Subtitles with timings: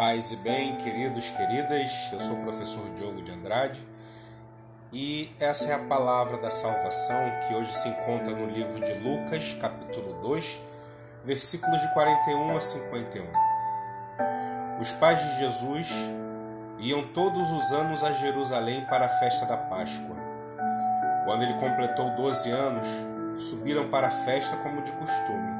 [0.00, 3.86] Paz e bem, queridos, queridas, eu sou o professor Diogo de Andrade
[4.90, 9.58] e essa é a palavra da salvação que hoje se encontra no livro de Lucas,
[9.60, 10.58] capítulo 2,
[11.22, 13.26] versículos de 41 a 51.
[14.80, 15.92] Os pais de Jesus
[16.78, 20.16] iam todos os anos a Jerusalém para a festa da Páscoa.
[21.26, 22.86] Quando ele completou 12 anos,
[23.36, 25.59] subiram para a festa como de costume.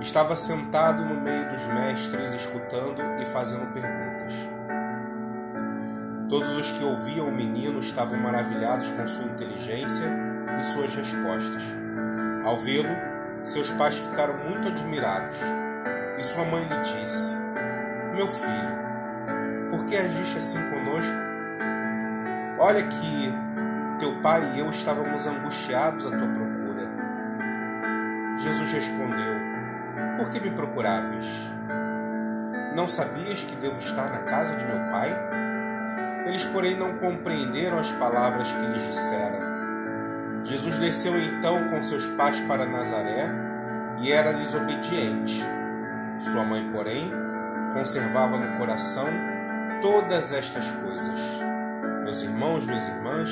[0.00, 4.48] Estava sentado no meio dos mestres, escutando e fazendo perguntas.
[6.26, 10.06] Todos os que ouviam o menino estavam maravilhados com sua inteligência
[10.58, 11.62] e suas respostas.
[12.46, 12.88] Ao vê-lo,
[13.44, 15.36] seus pais ficaram muito admirados.
[16.18, 17.36] E sua mãe lhe disse:
[18.14, 21.16] Meu filho, por que agiste assim conosco?
[22.58, 23.34] Olha que
[23.98, 26.88] teu pai e eu estávamos angustiados à tua procura.
[28.38, 29.49] Jesus respondeu:
[30.20, 31.26] por que me procuráveis?
[32.74, 35.10] Não sabias que devo estar na casa de meu pai?
[36.26, 39.40] Eles, porém, não compreenderam as palavras que lhes dissera.
[40.44, 43.30] Jesus desceu então com seus pais para Nazaré
[44.02, 45.42] e era-lhes obediente.
[46.20, 47.10] Sua mãe, porém,
[47.72, 49.06] conservava no coração
[49.80, 51.18] todas estas coisas.
[52.04, 53.30] Meus irmãos, minhas irmãs,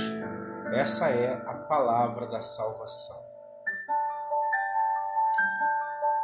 [0.72, 3.27] essa é a palavra da salvação.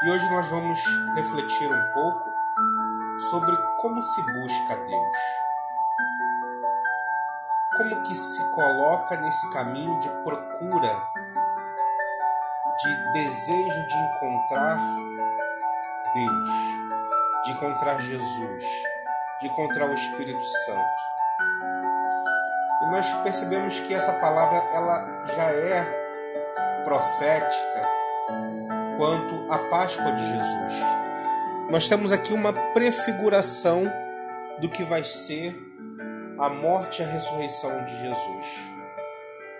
[0.05, 0.78] E hoje nós vamos
[1.14, 2.30] refletir um pouco
[3.31, 5.16] sobre como se busca Deus.
[7.75, 10.94] Como que se coloca nesse caminho de procura,
[12.82, 14.78] de desejo de encontrar
[16.14, 16.50] Deus,
[17.44, 18.64] de encontrar Jesus,
[19.41, 21.03] de encontrar o Espírito Santo.
[22.82, 27.94] E nós percebemos que essa palavra ela já é profética
[28.97, 30.75] quanto à Páscoa de Jesus.
[31.71, 33.84] Nós temos aqui uma prefiguração
[34.60, 35.56] do que vai ser
[36.38, 38.72] a morte e a ressurreição de Jesus.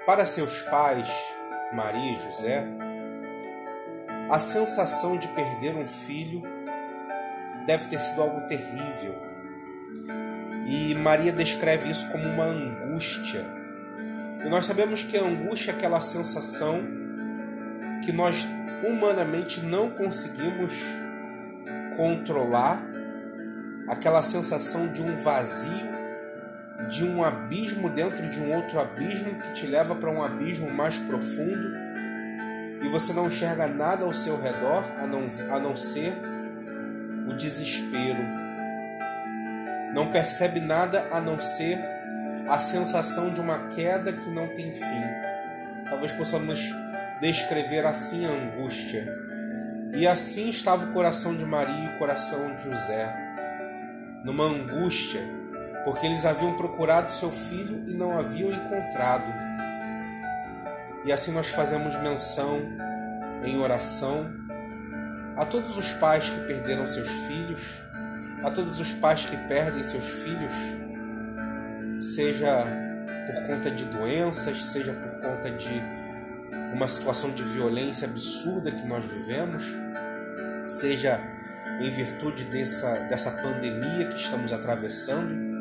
[0.06, 1.09] Para seus pais,
[1.72, 2.65] Maria e José,
[4.31, 6.43] a sensação de perder um filho
[7.66, 9.15] deve ter sido algo terrível.
[10.66, 13.45] E Maria descreve isso como uma angústia.
[14.45, 16.83] E nós sabemos que a angústia é aquela sensação
[18.05, 18.47] que nós
[18.89, 20.84] humanamente não conseguimos
[21.97, 22.83] controlar
[23.89, 25.95] aquela sensação de um vazio,
[26.89, 30.99] de um abismo dentro de um outro abismo que te leva para um abismo mais
[30.99, 31.84] profundo
[32.83, 36.12] e você não enxerga nada ao seu redor a não, a não ser
[37.27, 38.22] o desespero.
[39.95, 41.78] Não percebe nada a não ser
[42.49, 45.03] a sensação de uma queda que não tem fim.
[45.89, 46.75] Talvez possamos
[47.33, 49.07] descrever assim a angústia.
[49.95, 53.15] E assim estava o coração de Maria e o coração de José,
[54.25, 55.21] numa angústia,
[55.84, 59.25] porque eles haviam procurado seu filho e não haviam encontrado.
[61.05, 62.61] E assim nós fazemos menção
[63.45, 64.31] em oração
[65.37, 67.83] a todos os pais que perderam seus filhos,
[68.43, 70.53] a todos os pais que perdem seus filhos,
[72.01, 72.65] seja
[73.27, 76.03] por conta de doenças, seja por conta de
[76.75, 79.65] uma situação de violência absurda que nós vivemos,
[80.67, 81.21] seja
[81.81, 85.55] em virtude dessa, dessa pandemia que estamos atravessando.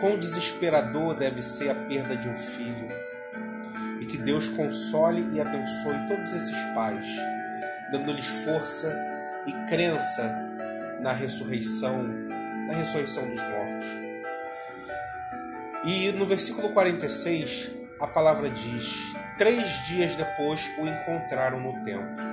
[0.00, 2.88] Quão desesperador deve ser a perda de um filho.
[4.00, 7.08] E que Deus console e abençoe todos esses pais,
[7.92, 8.92] dando-lhes força
[9.46, 10.48] e crença
[11.00, 12.02] na ressurreição,
[12.66, 13.88] na ressurreição dos mortos.
[15.84, 22.28] E no versículo 46, a palavra diz: Três dias depois o encontraram no templo.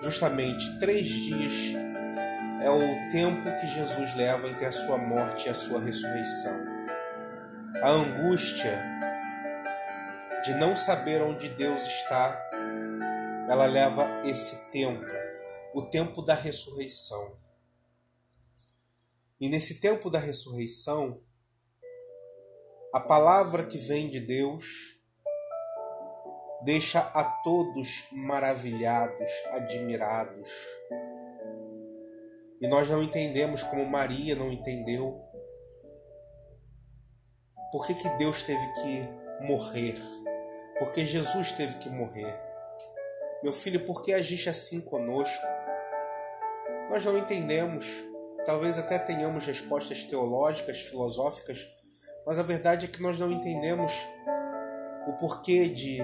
[0.00, 1.74] Justamente três dias
[2.62, 6.58] é o tempo que Jesus leva entre a sua morte e a sua ressurreição.
[7.82, 8.82] A angústia
[10.44, 12.50] de não saber onde Deus está,
[13.48, 15.04] ela leva esse tempo,
[15.74, 17.36] o tempo da ressurreição.
[19.38, 21.20] E nesse tempo da ressurreição,
[22.92, 24.98] a palavra que vem de Deus
[26.62, 30.50] deixa a todos maravilhados, admirados.
[32.60, 35.22] E nós não entendemos como Maria não entendeu.
[37.70, 39.94] Por que, que Deus teve que morrer?
[40.78, 42.38] Por que Jesus teve que morrer?
[43.42, 45.46] Meu filho, por que agiste assim conosco?
[46.90, 47.86] Nós não entendemos.
[48.44, 51.79] Talvez até tenhamos respostas teológicas, filosóficas,
[52.30, 53.92] mas a verdade é que nós não entendemos
[55.04, 55.98] o porquê de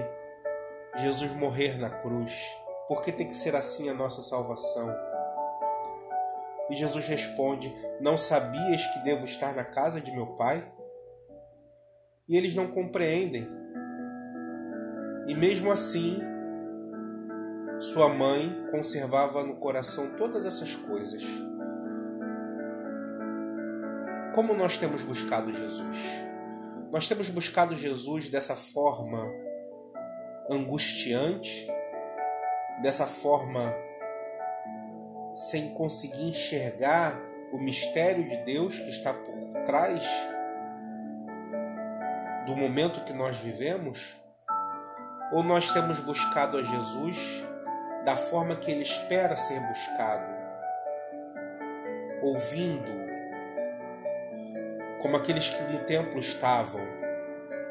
[0.97, 2.37] Jesus morrer na cruz.
[2.85, 4.93] Por que tem que ser assim a nossa salvação?
[6.69, 10.61] E Jesus responde: Não sabias que devo estar na casa de meu pai?
[12.27, 13.47] E eles não compreendem.
[15.29, 16.19] E mesmo assim,
[17.79, 21.23] sua mãe conservava no coração todas essas coisas.
[24.37, 25.97] Como nós temos buscado Jesus?
[26.91, 29.33] Nós temos buscado Jesus dessa forma
[30.47, 31.67] angustiante,
[32.83, 33.73] dessa forma
[35.33, 37.19] sem conseguir enxergar
[37.51, 40.07] o mistério de Deus que está por trás
[42.45, 44.19] do momento que nós vivemos?
[45.31, 47.43] Ou nós temos buscado a Jesus
[48.05, 50.31] da forma que ele espera ser buscado,
[52.21, 53.06] ouvindo,
[55.01, 56.81] como aqueles que no templo estavam,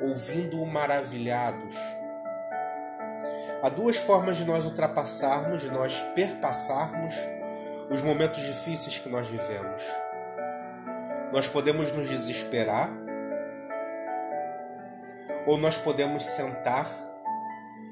[0.00, 1.74] ouvindo-o maravilhados?
[3.62, 7.14] Há duas formas de nós ultrapassarmos, de nós perpassarmos
[7.90, 9.82] os momentos difíceis que nós vivemos.
[11.32, 12.90] Nós podemos nos desesperar,
[15.46, 16.90] ou nós podemos sentar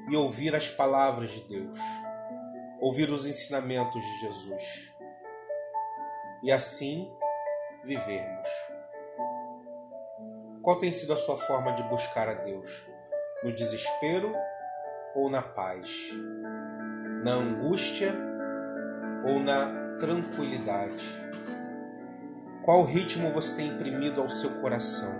[0.09, 1.77] e ouvir as palavras de Deus,
[2.79, 4.91] ouvir os ensinamentos de Jesus
[6.43, 7.11] e assim
[7.83, 8.74] vivermos.
[10.65, 12.89] Qual tem sido a sua forma de buscar a Deus?
[13.43, 14.33] No desespero
[15.13, 16.09] ou na paz?
[17.23, 18.11] Na angústia
[19.23, 21.05] ou na tranquilidade?
[22.63, 25.13] Qual ritmo você tem imprimido ao seu coração?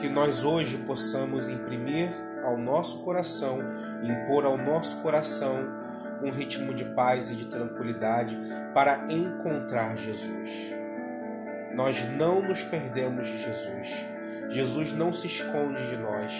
[0.00, 2.10] Que nós hoje possamos imprimir
[2.44, 3.58] ao nosso coração,
[4.04, 5.66] impor ao nosso coração
[6.22, 8.38] um ritmo de paz e de tranquilidade
[8.72, 10.81] para encontrar Jesus.
[11.74, 14.06] Nós não nos perdemos de Jesus.
[14.50, 16.32] Jesus não se esconde de nós.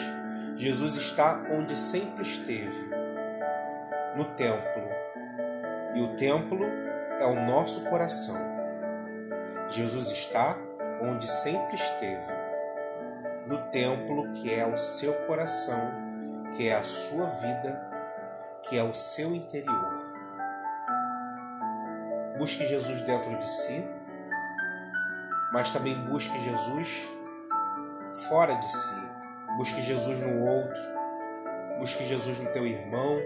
[0.57, 2.91] Jesus está onde sempre esteve
[4.17, 4.83] no templo.
[5.95, 6.65] E o templo
[7.19, 8.37] é o nosso coração.
[9.71, 10.57] Jesus está
[11.01, 12.43] onde sempre esteve
[13.47, 15.93] no templo que é o seu coração,
[16.57, 17.91] que é a sua vida,
[18.63, 20.13] que é o seu interior.
[22.39, 23.85] Busque Jesus dentro de si,
[25.53, 27.09] mas também busque Jesus
[28.29, 29.13] fora de si.
[29.57, 30.81] Busque Jesus no outro,
[31.79, 33.21] busque Jesus no teu irmão,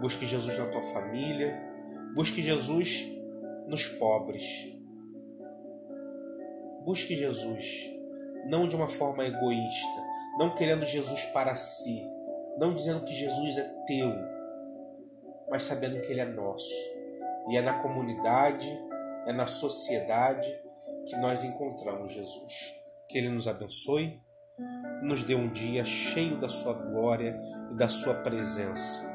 [0.00, 1.54] busque Jesus na tua família,
[2.14, 3.06] busque Jesus
[3.66, 4.74] nos pobres.
[6.82, 7.90] Busque Jesus
[8.46, 10.00] não de uma forma egoísta,
[10.38, 12.02] não querendo Jesus para si,
[12.56, 14.14] não dizendo que Jesus é teu,
[15.50, 16.74] mas sabendo que ele é nosso.
[17.50, 18.66] E é na comunidade,
[19.26, 20.50] é na sociedade
[21.06, 22.74] que nós encontramos Jesus.
[23.08, 24.20] Que ele nos abençoe,
[25.02, 27.40] nos dê um dia cheio da sua glória
[27.70, 29.09] e da sua presença.